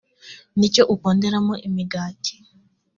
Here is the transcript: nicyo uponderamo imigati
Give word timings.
nicyo 0.57 0.83
uponderamo 0.93 1.53
imigati 1.67 2.33